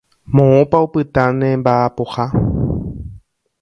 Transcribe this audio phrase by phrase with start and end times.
[0.35, 2.25] Moõpa opyta ne mba'apoha.